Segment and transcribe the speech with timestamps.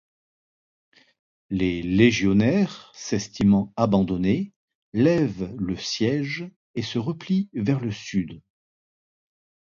[1.51, 4.51] Les légionnaires, s'estimant abandonnés,
[4.93, 8.41] lèvent le siège et se replient vers le sud.